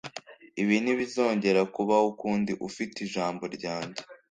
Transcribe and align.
Ibi 0.61 0.75
ntibizongera 0.83 1.61
kubaho 1.75 2.05
ukundi. 2.13 2.51
Ufite 2.67 2.95
ijambo 3.07 3.43
ryanjye. 3.55 4.01